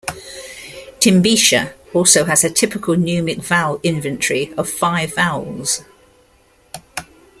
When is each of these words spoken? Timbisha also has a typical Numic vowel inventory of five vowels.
Timbisha 0.99 1.73
also 1.93 2.25
has 2.25 2.43
a 2.43 2.49
typical 2.49 2.95
Numic 2.95 3.37
vowel 3.37 3.79
inventory 3.83 4.51
of 4.55 4.67
five 4.67 5.13
vowels. 5.13 5.83